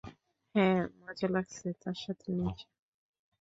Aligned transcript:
হ্যাঁ, 0.55 0.81
মজা 0.99 1.27
লাগছে 1.27 1.67
তার 1.81 1.97
সাথে 2.03 2.27
নেচে। 2.37 2.65